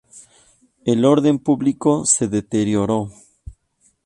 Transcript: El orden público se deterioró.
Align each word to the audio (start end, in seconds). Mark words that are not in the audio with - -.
El 0.83 1.05
orden 1.05 1.37
público 1.37 2.07
se 2.07 2.27
deterioró. 2.27 3.11